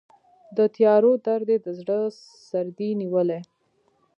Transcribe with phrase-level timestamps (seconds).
[0.57, 1.97] د تیارو درد یې د زړه
[2.49, 3.41] سردې نیولی